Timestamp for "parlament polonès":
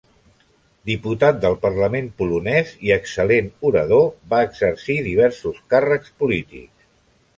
1.65-2.73